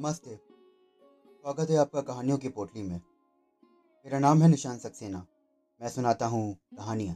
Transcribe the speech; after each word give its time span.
नमस्ते। 0.00 0.30
स्वागत 0.30 1.70
है 1.70 1.76
आपका 1.76 2.00
कहानियों 2.00 2.38
की 2.38 2.48
पोटली 2.48 2.82
में। 2.82 2.96
मेरा 4.06 4.18
नाम 4.18 4.42
है 4.42 4.48
निशान 4.48 4.78
सक्सेना। 4.78 5.26
मैं 5.80 5.88
सुनाता 5.88 6.26
हूँ 6.26 6.54
कहानियाँ। 6.54 7.14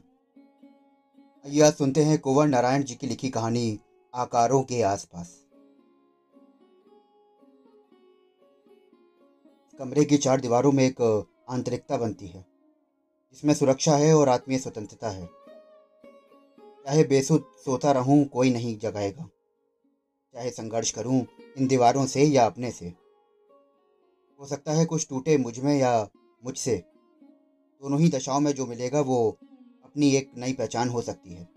आइए 1.46 1.60
आज 1.60 1.72
सुनते 1.72 2.02
हैं 2.02 2.18
कुंवर 2.18 2.46
नारायण 2.46 2.82
जी 2.82 2.94
की 2.94 3.06
लिखी 3.06 3.28
कहानी, 3.28 3.80
आकारों 4.14 4.62
के 4.62 4.82
आसपास। 4.82 5.46
कमरे 9.78 10.04
की 10.04 10.16
चार 10.16 10.40
दीवारों 10.40 10.72
में 10.72 10.84
एक 10.84 11.26
आंतरिकता 11.48 11.96
बनती 11.96 12.26
है, 12.26 12.44
जिसमें 13.32 13.54
सुरक्षा 13.54 13.96
है 13.96 14.14
और 14.14 14.28
आत्मीय 14.28 14.58
स्वतंत्रता 14.58 15.10
है। 15.10 15.26
चाहे 16.84 17.04
बेसुध 17.04 17.44
सोता 17.64 17.92
रहूँ, 17.92 18.24
कोई 18.24 18.50
नहीं 18.50 18.78
जगाएगा। 18.78 19.28
चाहे 20.34 20.50
संघर्ष 20.50 20.90
करूँ 20.90 21.26
इन 21.58 21.66
दीवारों 21.66 22.06
से 22.06 22.24
या 22.24 22.46
अपने 22.46 22.70
से? 22.70 22.86
हो 24.40 24.46
सकता 24.46 24.72
है 24.72 24.84
कुछ 24.84 25.08
टूटे 25.08 25.36
मुझमें 25.36 25.78
या 25.78 26.08
मुझसे 26.44 26.76
दोनों 27.82 28.00
ही 28.00 28.08
दशाओं 28.08 28.40
में 28.40 28.52
जो 28.52 28.66
मिलेगा 28.66 29.00
वो 29.00 29.38
अपनी 29.84 30.14
एक 30.14 30.30
नई 30.36 30.52
पहचान 30.52 30.88
हो 30.88 31.02
सकती 31.02 31.34
है। 31.34 31.48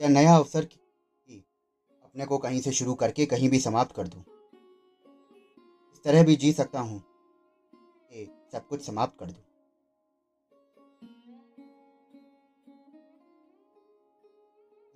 या 0.00 0.08
नया 0.08 0.36
अवसर 0.36 0.64
की, 0.64 0.80
अपने 2.04 2.26
को 2.26 2.38
कहीं 2.38 2.60
से 2.60 2.72
शुरू 2.72 2.94
करके 2.94 3.26
कहीं 3.26 3.48
भी 3.48 3.60
समाप्त 3.60 3.94
कर 3.96 4.08
दूँ। 4.08 4.24
इस 5.92 6.02
तरह 6.04 6.22
भी 6.22 6.36
जी 6.36 6.52
सकता 6.52 6.80
हूँ 6.80 7.02
कि 7.74 8.48
सब 8.52 8.68
कुछ 8.68 8.82
समाप्त 8.82 9.18
कर 9.18 9.26
दूँ। 9.26 9.44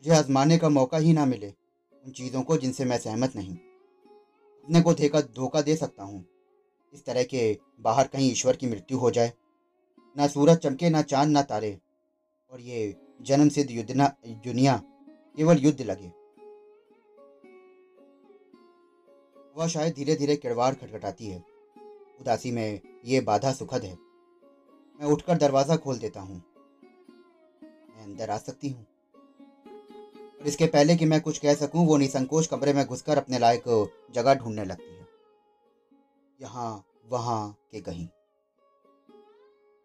मुझे 0.05 0.11
आजमाने 0.11 0.58
का 0.58 0.68
मौका 0.68 0.98
ही 0.98 1.12
ना 1.12 1.27
मिले। 1.27 1.61
उन 2.06 2.12
चीज़ों 2.12 2.42
को 2.42 2.56
जिनसे 2.56 2.84
मैं 2.84 2.98
सहमत 2.98 3.36
नहीं। 3.36 3.55
अपने 3.55 4.81
को 4.81 4.95
धोखा 4.95 5.20
धोखा 5.20 5.62
दे 5.62 5.77
सकता 5.77 6.03
हूँ। 6.03 6.25
इस 6.95 7.05
तरह 7.05 7.22
के 7.22 7.58
बाहर 7.81 8.06
कहीं 8.06 8.33
ईश्वर 8.33 8.56
की 8.56 8.67
मृत्यु 8.67 8.98
हो 8.98 9.11
जाए। 9.11 9.33
ना 10.17 10.27
सूरज 10.27 10.56
चमके, 10.56 10.91
ना 10.91 11.03
चाँद, 11.03 11.28
ना 11.28 11.42
तारे। 11.42 11.78
और 12.53 12.61
ये 12.61 12.97
जन्म 13.23 13.48
सिद्ध 13.48 13.70
युद्ध 13.70 14.14
दुनिया 14.45 14.83
केवल 15.36 15.58
युद्ध 15.58 15.83
लगे। 15.83 16.12
वह 19.56 19.67
शायद 19.67 19.95
धीरे 19.95 20.17
धीरे 20.17 20.36
किड़वाड़ 20.36 20.75
खटखटाती 20.75 21.27
है। 21.27 21.45
उदासी 22.20 22.50
में 22.50 22.80
ये 23.05 23.20
बाधा 23.20 23.53
सुखद 23.53 23.84
है। 23.84 23.95
मैं 25.00 25.05
उठकर 25.05 25.36
दरवाज़ा 25.36 25.77
खोल 25.77 25.98
देता 25.98 26.20
हूँ। 26.20 26.42
मैं 27.62 28.03
अंदर 28.03 28.30
आ 28.30 28.39
सकती 28.39 28.69
हूँ। 28.69 28.86
इसके 30.44 30.66
पहले 30.66 30.94
कि 30.96 31.04
मैं 31.04 31.20
कुछ 31.20 31.38
कह 31.38 31.54
सकूँ, 31.54 31.86
वो 31.86 31.96
निसंकोच 31.96 32.46
कमरे 32.46 32.72
में 32.72 32.84
घुसकर 32.84 33.18
अपने 33.18 33.38
लायक 33.38 33.64
जगह 34.14 34.34
ढूँढने 34.34 34.64
लगती 34.64 34.94
है। 34.94 35.06
यहाँ, 36.40 36.84
वहाँ 37.06 37.56
के 37.72 37.80
कहीं। 37.80 38.06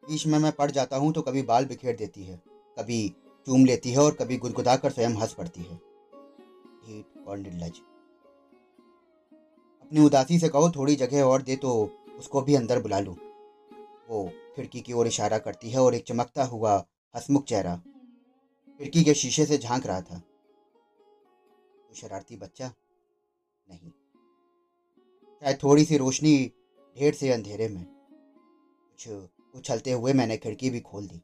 बीच 0.04 0.26
में 0.28 0.38
मैं 0.40 0.52
पड़ 0.52 0.70
जाता 0.72 0.98
हूँ 0.98 1.12
तो 1.14 1.22
कभी 1.22 1.42
बाल 1.42 1.66
बिखेर 1.66 1.96
देती 1.96 2.24
है, 2.24 2.42
कभी 2.78 3.08
चूम 3.48 3.66
लेती 3.66 3.92
है 3.92 4.00
और 4.00 4.12
कभी 4.12 4.38
गुदगुदा 4.38 4.76
कर 4.76 4.92
स्वयं 4.92 5.16
हंस 5.16 5.34
पड़ती 5.34 5.62
है। 5.62 5.80
और 7.28 7.38
निर्लज। 7.38 7.80
अपनी 9.82 10.00
उदासी 10.00 10.40
से 10.40 10.50
कहो, 10.50 10.70
थोड़ी 10.70 10.96
जगह 10.96 11.24
और 11.24 11.42
दे 11.42 11.56
तो 11.56 11.72
उसको 12.20 12.42
भी 12.42 12.56
अंदर 12.56 12.82
बुला 12.82 13.00
लूँ। 13.00 13.16
वो 14.10 14.24
खिड़की 14.56 14.82
की 14.82 14.94
ओर 14.94 15.08
इशारा 15.08 15.38
करती 15.38 15.70
है 15.70 15.80
और 15.80 15.96
एक 15.96 16.04
चमकता 16.08 16.44
हुआ 16.46 16.84
हसमुख 17.16 17.46
चेहरा 17.46 17.76
खिड़की 18.80 19.04
के 19.04 19.14
शीशे 19.14 19.46
से 19.46 19.58
झाँक 19.58 19.86
रहा 19.86 20.02
था। 20.02 20.22
शरारती 21.98 22.38
बच्चा? 22.38 22.74
नहीं। 23.70 23.90
शायद 25.42 25.60
थोड़ी 25.64 25.86
सी 25.86 25.98
रोशनी 25.98 26.52
ढेर 27.00 27.14
से 27.14 27.32
अंधेरे 27.32 27.68
में। 27.68 27.86
कुछ 28.92 29.10
उछलते 29.56 29.92
हुए 29.92 30.14
मैंने 30.14 30.38
खिड़की 30.38 30.70
भी 30.70 30.80
खोल 30.80 31.08
दी। 31.08 31.22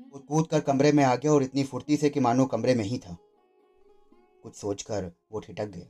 वो 0.00 0.18
कूद 0.18 0.46
कर 0.46 0.60
कमरे 0.60 0.92
में 0.92 1.04
आ 1.04 1.16
गया 1.16 1.32
और 1.32 1.42
इतनी 1.42 1.64
फुर्ती 1.64 1.96
से 1.96 2.10
कि 2.10 2.20
मानो 2.20 2.46
कमरे 2.46 2.74
में 2.74 2.84
ही 2.84 2.98
था। 2.98 3.16
कुछ 4.42 4.54
सोचकर 4.54 5.12
वो 5.32 5.40
ठिटक 5.40 5.66
गया। 5.66 5.86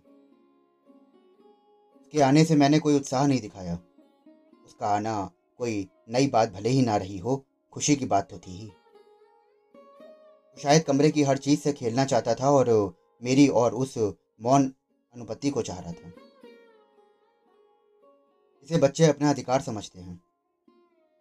उसके 2.00 2.20
आने 2.20 2.44
से 2.44 2.54
मैंने 2.54 2.78
कोई 2.78 2.96
उत्साह 2.96 3.26
नहीं 3.26 3.40
दिखाया। 3.40 3.78
उसका 4.64 4.86
आना 4.86 5.30
कोई 5.58 5.88
नई 6.08 6.26
बात 6.26 6.50
भले 6.50 6.68
ही 6.68 6.82
ना 6.82 6.96
रही 6.96 7.18
हो 7.18 7.44
खुशी 7.72 7.96
की 7.96 8.06
बात 8.06 8.30
तो 8.30 8.38
थी 8.38 8.50
ही। 8.50 8.72
शायद 10.62 10.82
कमरे 10.82 11.10
की 11.10 11.22
हर 11.22 11.38
चीज़ 11.38 11.60
से 11.60 11.72
खेलना 11.72 12.04
चाहता 12.04 12.34
था 12.34 12.50
और 12.50 12.97
मेरी 13.22 13.48
और 13.48 13.74
उस 13.74 13.98
मौन 14.42 14.74
अनुपति 15.14 15.50
को 15.50 15.62
चाह 15.62 15.80
रहा 15.80 15.92
था। 15.92 16.12
इसे 18.62 18.78
बच्चे 18.78 19.04
अपना 19.04 19.30
अधिकार 19.30 19.60
समझते 19.60 20.00
हैं। 20.00 20.20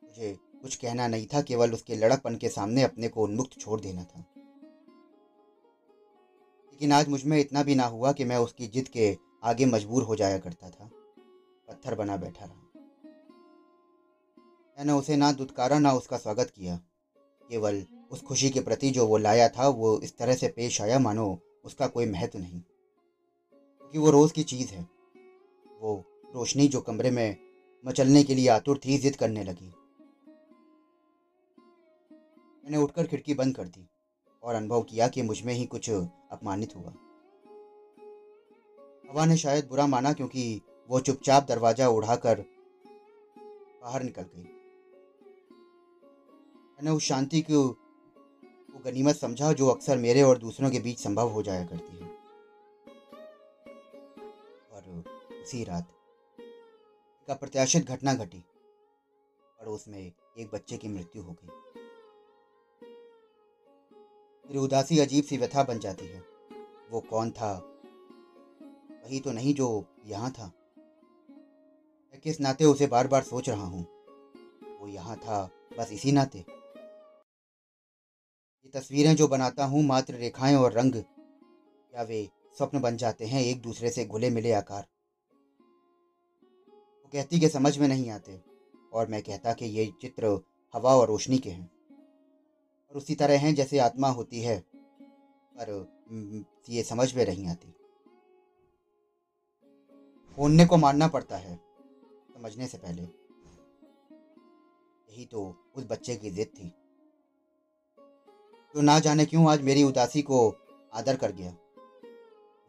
मुझे 0.03 0.37
कुछ 0.61 0.75
कहना 0.75 1.07
नहीं 1.07 1.27
था, 1.27 1.41
केवल 1.41 1.73
उसके 1.73 1.95
लड़कपन 1.95 2.35
के 2.35 2.49
सामने 2.49 2.83
अपने 2.83 3.07
को 3.07 3.23
उन्मुक्त 3.23 3.59
छोड़ 3.59 3.81
देना 3.81 4.03
था। 4.03 4.25
लेकिन 6.71 6.91
आज 6.91 7.07
मुझमें 7.07 7.39
इतना 7.39 7.63
भी 7.63 7.75
ना 7.75 7.85
हुआ 7.85 8.11
कि 8.11 8.23
मैं 8.23 8.37
उसकी 8.37 8.67
जिद 8.67 8.87
के 8.87 9.17
आगे 9.43 9.65
मजबूर 9.65 10.03
हो 10.03 10.15
जाया 10.15 10.37
करता 10.37 10.69
था। 10.69 10.89
पत्थर 11.67 11.95
बना 11.95 12.17
बैठा 12.17 12.45
रहा। 12.45 12.63
मैंने 14.77 14.93
उसे 14.93 15.15
ना 15.15 15.31
दुदकारा 15.31 15.79
ना 15.79 15.93
उसका 15.93 16.17
स्वागत 16.17 16.49
किया। 16.55 16.79
केवल 17.49 17.85
उस 18.11 18.21
खुशी 18.21 18.49
के 18.49 18.59
प्रति 18.59 18.89
जो 18.89 19.07
वो 19.07 19.17
लाया 19.17 19.49
था, 19.49 19.67
वो 19.67 19.99
इस 19.99 20.17
तरह 20.17 20.35
से 20.35 20.47
पेश 20.47 20.81
आया, 20.81 20.99
मानो 20.99 21.39
उसका 21.67 21.87
कोई 21.87 22.05
महत्व 22.05 22.39
नहीं। 22.39 22.59
क्योंकि 23.79 23.97
वो 23.97 24.09
रोज़ 24.09 24.33
की 24.33 24.43
चीज़ 24.43 24.73
है। 24.73 24.87
वो 25.81 26.03
रोशनी 26.35 26.67
जो 26.67 26.81
कमरे 26.81 27.11
में 27.11 27.37
मचलने 27.85 28.23
के 28.23 28.35
लिए 28.35 28.47
आतुर 28.47 28.77
थी, 28.77 28.97
जिद 28.97 29.15
करने 29.15 29.43
लगी। 29.43 29.73
मैंने 32.63 32.77
उठकर 32.77 33.07
खिड़की 33.07 33.33
बंद 33.33 33.55
कर 33.55 33.67
दी 33.67 33.89
और 34.43 34.55
अनुभव 34.55 34.81
किया 34.81 35.07
कि 35.07 35.21
मुझमें 35.21 35.53
ही 35.53 35.65
कुछ 35.65 35.89
अपमानित 36.31 36.75
हुआ। 36.75 36.89
हवा 39.11 39.25
ने 39.25 39.37
शायद 39.37 39.67
बुरा 39.67 39.87
माना 39.87 40.13
क्योंकि 40.13 40.61
वो 40.89 40.99
चुपचाप 40.99 41.45
दरवाज़ा 41.47 41.87
उड़ाकर 41.87 42.45
बाहर 43.81 44.03
निकल 44.03 44.21
गई। 44.21 44.43
मैंने 46.73 46.91
उस 46.91 47.03
शांति 47.03 47.41
को 47.41 47.86
को 48.77 48.91
गनीमत 48.91 49.15
समझा 49.15 49.53
जो 49.53 49.67
अक्सर 49.67 49.97
मेरे 49.97 50.21
और 50.21 50.37
दूसरों 50.37 50.69
के 50.69 50.79
बीच 50.79 50.99
संभव 50.99 51.29
हो 51.29 51.43
जाया 51.43 51.65
करती 51.65 51.97
है। 51.97 52.09
और 54.71 55.03
उसी 55.41 55.63
रात 55.63 55.87
एक 56.39 57.29
अप्रत्याशित 57.29 57.87
घटना 57.87 58.13
घटी 58.13 58.43
पड़ोस 59.59 59.87
में 59.87 60.11
एक 60.37 60.49
बच्चे 60.53 60.77
की 60.77 60.87
मृत्यु 60.87 61.23
हो 61.23 61.31
गई। 61.31 61.47
मेरी 64.45 64.57
उदासी 64.57 64.99
अजीब 64.99 65.23
सी 65.23 65.37
व्यथा 65.37 65.63
बन 65.63 65.79
जाती 65.79 66.05
है। 66.05 66.23
वो 66.91 66.99
कौन 66.99 67.31
था? 67.31 67.53
वही 69.05 69.19
तो 69.19 69.31
नहीं 69.31 69.53
जो 69.53 69.85
यहाँ 70.05 70.31
था। 70.31 70.51
मैं 72.11 72.19
किस 72.19 72.41
नाते 72.41 72.65
उसे 72.65 72.87
बार 72.87 73.07
बार 73.07 73.23
सोच 73.23 73.49
रहा 73.49 73.65
हूँ? 73.65 73.87
वो 74.81 74.87
यहाँ 74.87 75.17
था, 75.17 75.49
बस 75.79 75.91
इसी 75.91 76.11
नाते। 76.11 76.56
ये 78.67 78.79
तस्वीरें 78.79 79.15
जो 79.15 79.27
बनाता 79.27 79.65
हूँ, 79.65 79.83
मात्र 79.83 80.13
रेखाएँ 80.13 80.55
और 80.55 80.71
रंग 80.71 80.95
या 81.95 82.01
वे 82.03 82.29
स्वप्न 82.57 82.79
बन 82.79 82.97
जाते 82.97 83.25
हैं, 83.25 83.41
एक 83.41 83.61
दूसरे 83.61 83.89
से 83.89 84.05
घुले 84.05 84.29
मिले 84.29 84.51
आकार। 84.51 84.87
वो 87.03 87.09
कहती 87.13 87.39
कि 87.39 87.49
समझ 87.49 87.77
में 87.77 87.87
नहीं 87.87 88.09
आते, 88.09 88.41
और 88.93 89.07
मैं 89.07 89.21
कहता 89.21 89.53
कि 89.53 89.65
ये 89.65 89.93
चित्र 90.01 90.41
हवा 90.73 90.95
और 90.95 91.07
रोशनी 91.07 91.37
के 91.37 91.49
हैं। 91.49 91.71
और 92.89 92.97
उसी 92.97 93.15
तरह 93.15 93.39
हैं 93.39 93.55
जैसे 93.55 93.79
आत्मा 93.79 94.09
होती 94.09 94.41
है, 94.41 94.59
पर 95.57 95.87
ये 96.69 96.83
समझ 96.83 97.15
में 97.15 97.25
नहीं 97.25 97.47
आती। 97.47 97.73
होने 100.37 100.65
को 100.65 100.77
मानना 100.77 101.07
पड़ता 101.07 101.37
है, 101.37 101.59
समझने 102.33 102.67
से 102.67 102.77
पहले। 102.77 103.01
यही 105.09 105.25
तो 105.25 105.71
उस 105.75 105.83
बच्चे 105.83 106.15
की 106.15 106.29
जिद 106.29 106.47
थी। 106.47 106.73
तो 108.75 108.81
ना 108.81 108.99
जाने 108.99 109.25
क्यों 109.25 109.51
आज 109.51 109.61
मेरी 109.61 109.83
उदासी 109.83 110.21
को 110.21 110.55
आदर 110.93 111.15
कर 111.15 111.31
गया। 111.31 111.55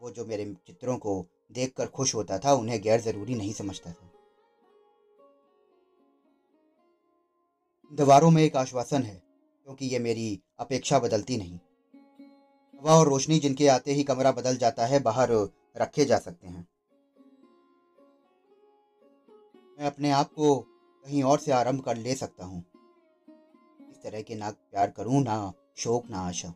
वो 0.01 0.11
जो 0.11 0.25
मेरे 0.25 0.55
चित्रों 0.67 0.97
को 0.97 1.25
देखकर 1.51 1.85
खुश 1.87 2.15
होता 2.15 2.39
था, 2.39 2.53
उन्हें 2.53 2.81
गैर 2.81 3.01
ज़रूरी 3.01 3.35
नहीं 3.35 3.53
समझता 3.53 3.91
था। 3.91 4.11
दीवारों 7.91 8.31
में 8.31 8.43
एक 8.43 8.55
आश्वासन 8.55 9.01
है, 9.01 9.21
क्योंकि 9.65 9.85
ये 9.85 9.99
मेरी 9.99 10.39
अपेक्षा 10.59 10.99
बदलती 10.99 11.37
नहीं। 11.37 11.59
हवा 12.81 12.95
और 12.95 13.07
रोशनी 13.07 13.39
जिनके 13.39 13.67
आते 13.67 13.93
ही 13.93 14.03
कमरा 14.03 14.31
बदल 14.31 14.57
जाता 14.57 14.85
है, 14.85 14.99
बाहर 14.99 15.29
रखे 15.77 16.05
जा 16.05 16.17
सकते 16.17 16.47
हैं। 16.47 16.67
मैं 19.79 19.85
अपने 19.85 20.11
आप 20.11 20.33
को 20.33 20.59
कहीं 21.05 21.23
और 21.23 21.39
से 21.39 21.51
आरंभ 21.51 21.81
कर 21.81 21.97
ले 21.97 22.15
सकता 22.15 22.45
हूँ। 22.45 22.65
इस 23.91 24.03
तरह 24.03 24.21
के 24.21 24.35
ना 24.35 24.51
प्यार 24.51 24.89
करूँ 24.89 25.23
ना 25.23 25.53
शोक 25.79 26.09
ना 26.09 26.19
आशा। 26.19 26.47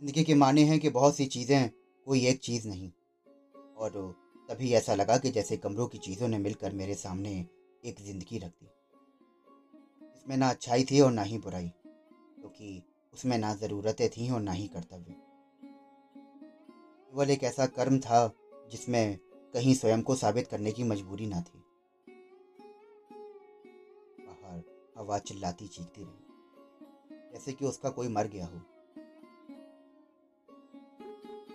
ज़िंदगी 0.00 0.22
के 0.24 0.34
माने 0.34 0.62
हैं 0.64 0.78
कि 0.78 0.88
बहुत 0.88 1.16
सी 1.16 1.26
चीज़ें 1.26 1.68
कोई 2.06 2.26
एक 2.26 2.40
चीज़ 2.40 2.68
नहीं। 2.68 2.90
और 3.76 4.16
तभी 4.50 4.72
ऐसा 4.72 4.94
लगा 4.94 5.16
कि 5.18 5.30
जैसे 5.30 5.56
कमरों 5.56 5.86
की 5.86 5.98
चीज़ों 5.98 6.28
ने 6.28 6.38
मिलकर 6.38 6.72
मेरे 6.72 6.94
सामने 6.94 7.32
एक 7.84 8.00
ज़िंदगी 8.00 8.38
रख 8.38 8.50
दी। 8.50 8.66
इसमें 10.16 10.36
ना 10.36 10.50
अच्छाई 10.50 10.84
थी 10.84 11.00
और 11.00 11.10
ना 11.10 11.22
ही 11.22 11.38
बुराई, 11.38 11.68
क्योंकि 12.38 12.80
तो 12.80 13.14
उसमें 13.14 13.36
ना 13.38 13.54
ज़रूरतें 13.54 14.08
थीं 14.08 14.30
और 14.30 14.40
ना 14.40 14.52
ही 14.52 14.66
कर्तव्य। 14.66 15.14
केवल 17.12 17.30
एक 17.30 17.44
ऐसा 17.44 17.66
कर्म 17.66 17.98
था, 17.98 18.30
जिसमें 18.70 19.18
कहीं 19.54 19.74
स्वयं 19.74 20.02
को 20.02 20.14
साबित 20.14 20.46
करने 20.46 20.72
की 20.72 20.82
मजबूरी 20.82 21.26
ना 21.26 21.40
थी। 21.40 21.62
बाहर 24.18 24.62
हवा 24.98 25.18
चिल्लाती 25.18 25.66
चीखती 25.66 26.02
रही। 26.02 26.25
जैसे 27.32 27.52
कि 27.52 27.64
उसका 27.64 27.90
कोई 27.90 28.08
मर 28.08 28.26
गया 28.26 28.46
हो। 28.46 28.60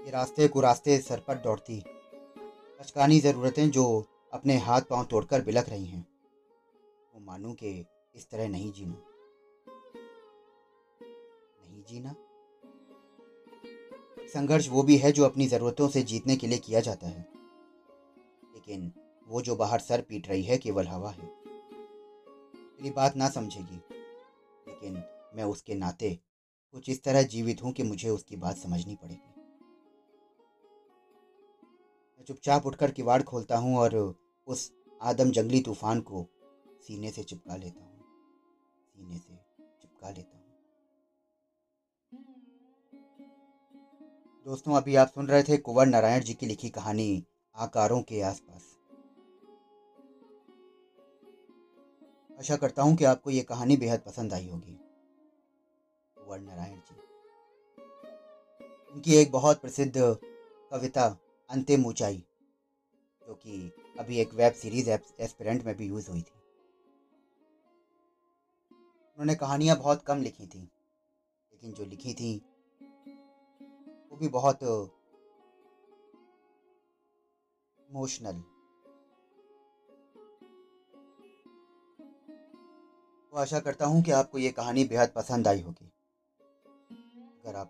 ये 0.06 0.12
रास्ते 0.12 0.48
को 0.48 0.62
रास्ते 0.62 0.98
सर 0.98 1.20
पर 1.20 1.38
दौड़ती 1.38 1.80
अचकानी 2.80 3.20
ज़रूरतें 3.20 3.70
जो 3.72 3.84
अपने 4.34 4.58
हाथ 4.58 4.82
पाँव 4.82 5.06
तोड़कर 5.06 5.42
बिलख 5.42 5.70
रही 5.70 5.86
हैं, 5.86 6.08
वो 7.14 7.20
मानू 7.20 7.54
के 7.54 7.72
इस 8.16 8.30
तरह 8.30 8.50
नहीं 8.50 8.72
जीना। 8.72 8.96
नहीं 11.62 11.84
जीना? 11.84 12.16
संघर्ष 14.34 14.70
वो 14.70 14.84
भी 14.84 14.98
है 14.98 15.12
जो 15.12 15.26
अपनी 15.26 15.48
ज़रूरतों 15.48 15.88
से 15.88 16.02
जीतने 16.04 16.36
के 16.36 16.48
लिए 16.48 16.58
किया 16.58 16.80
जाता 16.80 17.08
है। 17.08 17.28
लेकिन 18.54 18.92
वो 19.28 19.42
जो 19.42 19.56
बाहर 19.56 19.80
सर 19.80 20.02
पीट 20.02 20.28
रही 20.28 20.44
है 20.44 20.58
केवल 20.58 20.88
हवा 20.88 21.12
है। 21.12 21.24
मेरी 21.24 22.92
बात 22.92 23.16
ना 23.16 23.30
समझेगी, 23.30 23.76
लेकिन 24.68 24.96
मैं 25.34 25.44
उसके 25.44 25.76
नाते 25.76 26.20
कुछ 26.74 26.90
इस 26.90 27.04
तरह 27.04 27.24
जीवित 27.24 27.64
हूँ 27.64 27.72
कि 27.72 27.84
मुझे 27.84 28.10
उसकी 28.10 28.36
बात 28.36 28.58
समझनी 28.58 28.96
पड़ेगी। 28.96 29.42
मैं 32.20 32.26
चुपचाप 32.28 32.66
उठकर 32.66 32.92
किवाड़ 32.92 33.22
खोलता 33.24 33.58
हूँ 33.58 33.78
और 33.78 33.96
उस 34.48 34.72
आदम 35.02 35.32
जंगली 35.32 35.62
तूफ़ान 35.62 36.02
को 36.02 36.28
सीने 36.88 37.12
से 37.12 37.24
चिपका 37.24 37.56
लेता 37.56 37.84
हूँ। 37.84 38.04
सीने 38.96 39.18
से 39.18 39.36
चिपका 39.82 40.10
लेता 40.10 40.38
हूँ। 40.38 40.42
दोस्तों, 44.46 44.76
अभी 44.76 44.96
आप 44.96 45.08
सुन 45.08 45.28
रहे 45.28 45.44
थे 45.44 45.58
कुंवर 45.58 45.86
नारायण 45.86 46.24
जी 46.24 46.34
की 46.34 46.46
लिखी 46.46 46.70
कहानी 46.70 47.24
आकारों 47.56 48.02
के 48.02 48.22
आसपास। 48.22 48.78
आशा 52.40 52.56
करता 52.56 52.84
हूँ 52.84 52.96
कि 52.96 53.04
आपको 53.06 53.30
ये 53.30 53.42
कहानी 53.42 53.78
बेहद 53.78 54.00
पसंद 54.00 54.34
आई 54.34 54.48
होगी। 54.50 54.78
कुंवर 56.32 56.44
नारायण 56.44 56.76
जी। 56.80 56.96
उनकी 58.94 59.16
एक 59.16 59.32
बहुत 59.32 59.62
प्रसिद्ध 59.62 59.94
कविता, 60.72 61.06
अंतिम 61.50 61.86
ऊंचाई, 61.86 62.18
जो 63.22 63.34
कि 63.36 63.72
अभी 64.00 64.20
एक 64.20 64.34
वेब 64.34 64.54
सीरीज़ 64.54 64.90
एस्पिरेंट 64.90 65.64
में 65.64 65.76
भी 65.76 65.88
यूज़ 65.88 66.10
हुई 66.12 66.22
थी। 66.22 66.40
उन्होंने 69.12 69.36
कहानियाँ 69.36 69.78
बहुत 69.78 70.02
कम 70.02 70.22
लिखी 70.22 70.46
थी, 70.46 70.60
लेकिन 70.60 71.74
जो 71.74 71.86
लिखी 71.86 72.14
थी, 72.14 72.32
वो 74.12 74.18
भी 74.18 74.28
बहुत 74.28 74.64
इमोशनल। 77.84 78.42
तो 83.34 83.38
आशा 83.38 83.60
करता 83.60 83.86
हूँ 83.86 84.02
कि 84.04 84.12
आपको 84.12 84.38
ये 84.38 84.52
कहानी 84.52 84.84
बेहद 84.86 85.10
पसंद 85.16 85.48
आई 85.48 85.62
होगी। 85.62 85.91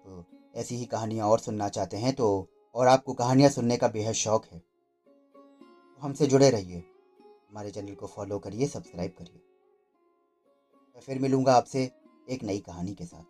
आप 0.05 0.53
ऐसी 0.55 0.75
ही 0.75 0.85
कहानियाँ 0.85 1.27
और 1.27 1.39
सुनना 1.39 1.69
चाहते 1.69 1.97
हैं 1.97 2.13
तो 2.15 2.27
और 2.75 2.87
आपको 2.87 3.13
कहानियाँ 3.13 3.49
सुनने 3.49 3.77
का 3.77 3.87
बेहद 3.87 4.13
शौक 4.13 4.45
है 4.45 4.59
तो 4.59 6.01
हमसे 6.01 6.27
जुड़े 6.27 6.49
रहिए। 6.49 6.77
हमारे 7.49 7.71
चैनल 7.71 7.95
को 7.95 8.07
फॉलो 8.07 8.39
करिए, 8.39 8.67
सब्सक्राइब 8.67 9.11
करिए। 9.17 9.41
मैं 10.95 11.01
फिर 11.01 11.19
मिलूँगा 11.19 11.55
आपसे 11.55 11.89
एक 12.29 12.43
नई 12.43 12.59
कहानी 12.59 12.93
के 12.93 13.05
साथ। 13.05 13.23